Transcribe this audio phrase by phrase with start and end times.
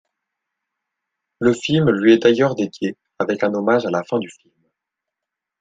[1.41, 4.51] Le film lui est d'ailleurs dédié avec un hommage à la fin du film.